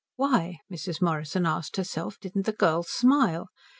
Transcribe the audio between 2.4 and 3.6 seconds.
the girl smile?